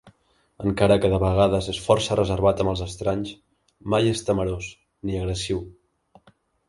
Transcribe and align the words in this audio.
Encara 0.69 0.95
que 1.01 1.09
de 1.13 1.17
vegades 1.23 1.67
és 1.73 1.81
força 1.89 2.17
reservat 2.19 2.63
amb 2.65 2.71
els 2.73 2.83
estranys, 2.85 3.35
mai 3.95 4.13
és 4.15 4.25
temorós, 4.31 4.71
ni 5.09 5.21
agressiu. 5.21 5.63